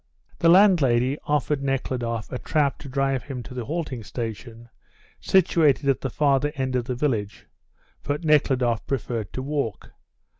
[0.39, 4.69] The landlady offered Nekhludoff a trap to drive him to the halting station,
[5.19, 7.45] situated at the farther end of the village,
[8.01, 9.91] but Nekhludoff preferred to walk.